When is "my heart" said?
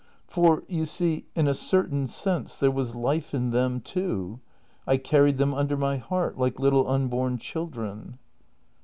5.77-6.39